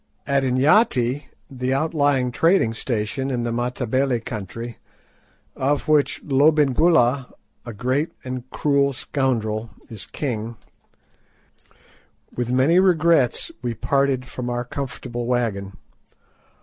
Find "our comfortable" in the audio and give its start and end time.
14.49-15.27